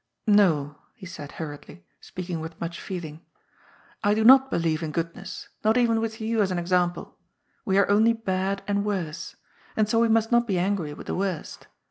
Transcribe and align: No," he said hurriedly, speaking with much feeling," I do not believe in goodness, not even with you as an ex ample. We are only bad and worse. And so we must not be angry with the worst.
No," 0.25 0.77
he 0.95 1.05
said 1.05 1.33
hurriedly, 1.33 1.85
speaking 1.99 2.39
with 2.39 2.59
much 2.59 2.81
feeling," 2.81 3.23
I 4.03 4.15
do 4.15 4.23
not 4.23 4.49
believe 4.49 4.81
in 4.81 4.89
goodness, 4.91 5.49
not 5.63 5.77
even 5.77 5.99
with 5.99 6.19
you 6.19 6.41
as 6.41 6.49
an 6.49 6.57
ex 6.57 6.71
ample. 6.71 7.19
We 7.65 7.77
are 7.77 7.87
only 7.87 8.13
bad 8.13 8.63
and 8.67 8.83
worse. 8.83 9.35
And 9.77 9.87
so 9.87 9.99
we 9.99 10.07
must 10.07 10.31
not 10.31 10.47
be 10.47 10.57
angry 10.57 10.95
with 10.95 11.05
the 11.05 11.13
worst. 11.15 11.67